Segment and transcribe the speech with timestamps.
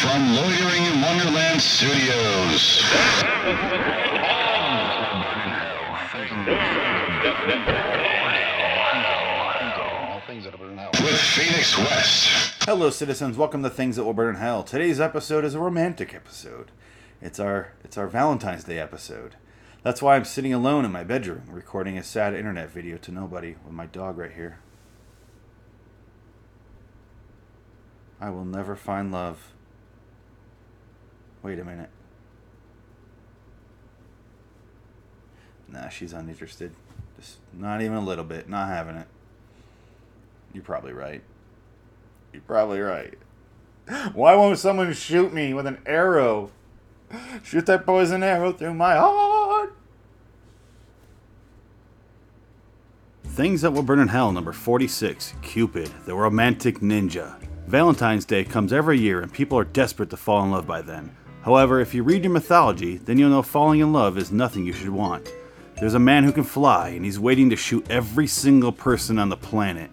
[0.00, 2.82] from Loitering in Wonderland Studios.
[11.02, 12.54] With Phoenix West.
[12.62, 13.36] Hello, citizens.
[13.36, 14.62] Welcome to Things That Will Burn in Hell.
[14.62, 16.70] Today's episode is a romantic episode.
[17.20, 19.36] It's our it's our Valentine's Day episode.
[19.82, 23.56] That's why I'm sitting alone in my bedroom recording a sad internet video to nobody
[23.62, 24.60] with my dog right here.
[28.18, 29.52] I will never find love.
[31.42, 31.90] Wait a minute.
[35.68, 36.72] Nah, she's uninterested.
[37.18, 38.48] Just not even a little bit.
[38.48, 39.06] Not having it.
[40.52, 41.22] You're probably right.
[42.32, 43.14] You're probably right.
[44.14, 46.50] Why won't someone shoot me with an arrow?
[47.42, 49.74] Shoot that poison arrow through my heart.
[53.24, 57.40] Things That Will Burn in Hell, number 46 Cupid, the Romantic Ninja.
[57.66, 61.16] Valentine's Day comes every year and people are desperate to fall in love by then.
[61.42, 64.72] However, if you read your mythology, then you'll know falling in love is nothing you
[64.72, 65.32] should want.
[65.78, 69.30] There's a man who can fly, and he's waiting to shoot every single person on
[69.30, 69.90] the planet.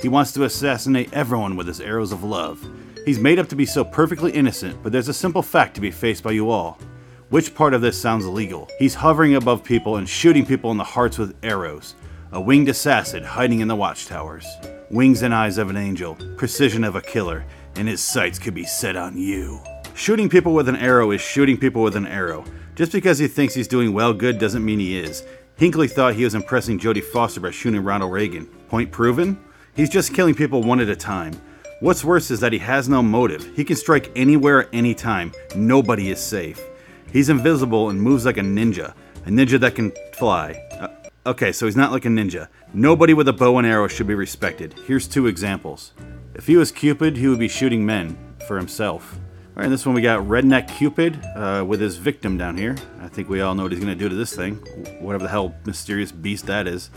[0.00, 2.66] He wants to assassinate everyone with his arrows of love.
[3.04, 5.90] He's made up to be so perfectly innocent, but there's a simple fact to be
[5.90, 6.78] faced by you all.
[7.28, 8.68] Which part of this sounds illegal?
[8.78, 11.94] He's hovering above people and shooting people in the hearts with arrows.
[12.32, 14.46] A winged assassin hiding in the watchtowers.
[14.90, 18.64] Wings and eyes of an angel, precision of a killer, and his sights could be
[18.64, 19.60] set on you.
[19.96, 22.44] Shooting people with an arrow is shooting people with an arrow.
[22.74, 25.24] Just because he thinks he's doing well good doesn't mean he is.
[25.56, 28.44] Hinckley thought he was impressing Jodie Foster by shooting Ronald Reagan.
[28.68, 29.42] Point proven?
[29.74, 31.32] He's just killing people one at a time.
[31.80, 33.56] What's worse is that he has no motive.
[33.56, 35.32] He can strike anywhere at any time.
[35.54, 36.62] Nobody is safe.
[37.10, 38.92] He's invisible and moves like a ninja.
[39.24, 40.62] A ninja that can fly.
[40.78, 40.88] Uh,
[41.30, 42.48] okay, so he's not like a ninja.
[42.74, 44.74] Nobody with a bow and arrow should be respected.
[44.86, 45.94] Here's two examples.
[46.34, 49.18] If he was Cupid, he would be shooting men for himself.
[49.56, 52.76] All right, this one we got Redneck Cupid uh, with his victim down here.
[53.00, 54.56] I think we all know what he's to do to this thing,
[55.00, 56.90] whatever the hell mysterious beast that is.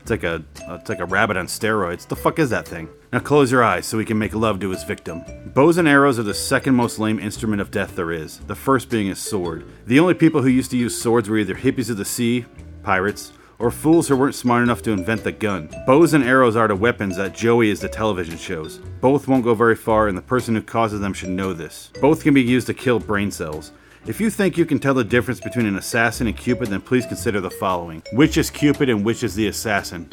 [0.00, 2.06] It's like a it's like a rabbit on steroids.
[2.06, 2.88] The fuck is that thing?
[3.12, 5.24] Now close your eyes so he can make love to his victim.
[5.54, 8.38] Bows and arrows are the second most lame instrument of death there is.
[8.38, 9.64] The first being a sword.
[9.88, 12.44] The only people who used to use swords were either hippies of the sea,
[12.84, 13.32] pirates,
[13.64, 15.70] or fools who weren't smart enough to invent the gun.
[15.86, 18.76] Bows and arrows are the weapons that Joey is the television shows.
[19.00, 21.90] Both won't go very far, and the person who causes them should know this.
[21.98, 23.72] Both can be used to kill brain cells.
[24.06, 27.06] If you think you can tell the difference between an assassin and Cupid, then please
[27.06, 30.10] consider the following Which is Cupid and which is the assassin?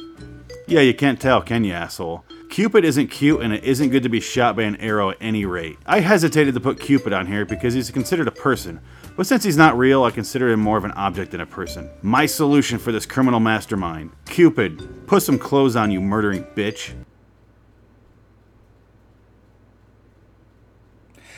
[0.66, 2.24] Yeah, you can't tell, can you, asshole?
[2.52, 5.46] Cupid isn't cute and it isn't good to be shot by an arrow at any
[5.46, 5.80] rate.
[5.86, 8.82] I hesitated to put Cupid on here because he's considered a person,
[9.16, 11.90] but since he's not real, I consider him more of an object than a person.
[12.02, 16.94] My solution for this criminal mastermind Cupid, put some clothes on, you murdering bitch.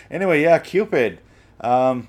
[0.09, 1.19] Anyway, yeah, Cupid.
[1.61, 2.07] Um,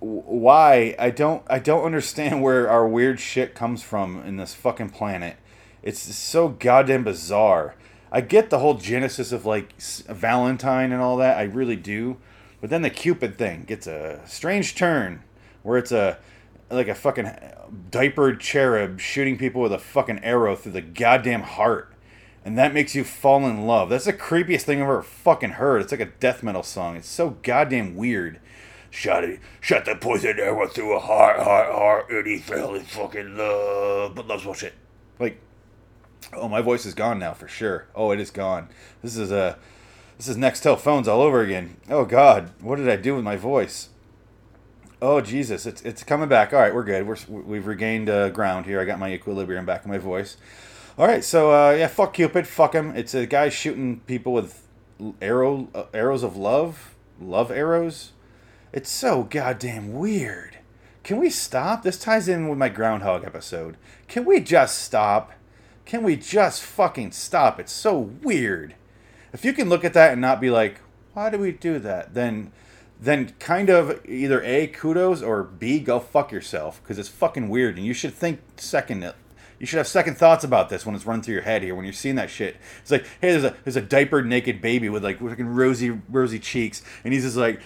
[0.00, 4.90] why I don't I don't understand where our weird shit comes from in this fucking
[4.90, 5.36] planet.
[5.84, 7.76] It's so goddamn bizarre.
[8.12, 11.38] I get the whole genesis of like Valentine and all that.
[11.38, 12.16] I really do.
[12.60, 15.22] But then the Cupid thing gets a strange turn
[15.62, 16.18] where it's a
[16.70, 17.30] like a fucking
[17.90, 21.94] diapered cherub shooting people with a fucking arrow through the goddamn heart.
[22.44, 23.90] And that makes you fall in love.
[23.90, 25.82] That's the creepiest thing I've ever fucking heard.
[25.82, 26.96] It's like a death metal song.
[26.96, 28.40] It's so goddamn weird
[28.90, 32.82] shot it, shot the poison arrow through a heart, heart, heart, and he fell in
[32.82, 34.14] fucking love.
[34.14, 34.74] But loves bullshit.
[35.18, 35.40] Like,
[36.32, 37.86] oh, my voice is gone now for sure.
[37.94, 38.68] Oh, it is gone.
[39.02, 39.54] This is a, uh,
[40.20, 41.76] this is Nextel phones all over again.
[41.88, 43.88] Oh God, what did I do with my voice?
[45.00, 46.52] Oh Jesus, it's it's coming back.
[46.52, 47.06] All right, we're good.
[47.06, 48.80] We're we've regained uh, ground here.
[48.80, 50.36] I got my equilibrium back in my voice.
[50.98, 52.94] All right, so uh, yeah, fuck Cupid, fuck him.
[52.94, 54.68] It's a guy shooting people with
[55.22, 58.12] arrow uh, arrows of love, love arrows.
[58.74, 60.58] It's so goddamn weird.
[61.02, 61.82] Can we stop?
[61.82, 63.78] This ties in with my Groundhog episode.
[64.06, 65.32] Can we just stop?
[65.90, 67.58] Can we just fucking stop?
[67.58, 68.76] It's so weird.
[69.32, 70.78] If you can look at that and not be like,
[71.14, 72.14] why do we do that?
[72.14, 72.52] Then
[73.00, 76.80] then kind of either A, kudos, or B, go fuck yourself.
[76.80, 77.76] Because it's fucking weird.
[77.76, 79.02] And you should think second
[79.58, 81.84] you should have second thoughts about this when it's running through your head here when
[81.84, 82.56] you're seeing that shit.
[82.82, 86.38] It's like, hey, there's a there's a diapered naked baby with like fucking rosy rosy
[86.38, 87.60] cheeks, and he's just like,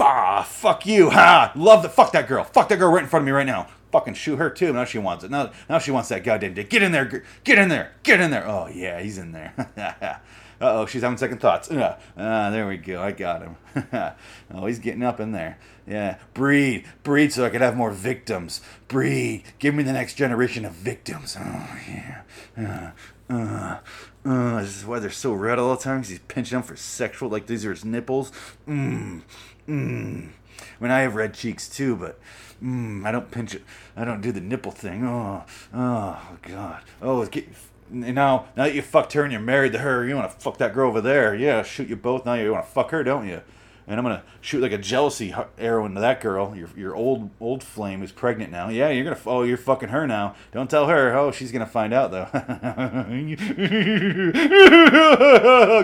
[0.00, 1.52] Ah, fuck you, ha!
[1.54, 2.44] Love the fuck that girl.
[2.44, 3.68] Fuck that girl right in front of me right now.
[3.92, 4.72] Fucking shoot her too.
[4.72, 5.30] Now she wants it.
[5.30, 6.68] Now, now she wants that goddamn dick.
[6.68, 7.22] Get in there.
[7.44, 7.92] Get in there.
[8.02, 8.46] Get in there.
[8.46, 9.54] Oh yeah, he's in there.
[9.76, 10.18] uh
[10.60, 11.70] oh, she's having second thoughts.
[11.70, 13.00] Uh, uh, there we go.
[13.00, 13.56] I got him.
[14.52, 15.58] oh, he's getting up in there.
[15.86, 18.62] Yeah, breed, breed, so I could have more victims.
[18.88, 21.36] Breed, give me the next generation of victims.
[21.38, 22.92] Oh yeah.
[23.30, 23.78] Uh,
[24.26, 26.00] Uh, this is why they're so red all the time.
[26.00, 28.32] Cause he's pinching them for sexual, like these are his nipples.
[28.66, 29.20] Mmm,
[29.68, 30.28] mmm.
[30.30, 32.18] I mean, I have red cheeks too, but
[32.62, 33.62] mmm, I don't pinch it.
[33.96, 35.06] I don't do the nipple thing.
[35.06, 35.44] Oh,
[35.74, 36.82] oh, God.
[37.02, 37.48] Oh, get,
[37.90, 40.56] now, now that you fucked her and you're married to her, you want to fuck
[40.58, 41.34] that girl over there.
[41.34, 42.24] Yeah, shoot you both.
[42.24, 43.42] Now you want to fuck her, don't you?
[43.86, 47.62] And I'm gonna shoot like a jealousy arrow into that girl, your your old old
[47.62, 48.68] flame who's pregnant now.
[48.70, 49.20] Yeah, you're gonna.
[49.26, 50.34] Oh, you're fucking her now.
[50.52, 51.14] Don't tell her.
[51.14, 52.28] Oh, she's gonna find out though.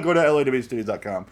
[0.01, 1.27] Go to lawstudios.com.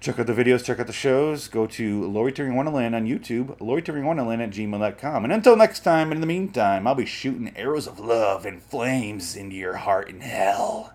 [0.00, 1.48] Check out the videos, check out the shows.
[1.48, 5.24] Go to Lori Loitering Wonderland on YouTube, loiteringwonderland at gmail.com.
[5.24, 8.62] And until next time, and in the meantime, I'll be shooting arrows of love and
[8.62, 10.94] flames into your heart in hell.